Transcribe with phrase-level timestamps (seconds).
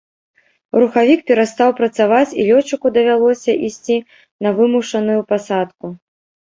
[0.83, 4.01] Рухавік перастаў працаваць і лётчыку давялося ісці
[4.45, 5.97] на вымушаную пасадку.